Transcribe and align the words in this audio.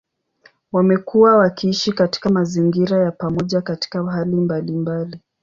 Wamekuwa 0.71 1.37
wakiishi 1.37 1.91
katika 1.91 2.29
mazingira 2.29 2.97
ya 3.03 3.11
pamoja 3.11 3.61
katika 3.61 4.03
hali 4.11 4.35
mbalimbali. 4.35 5.19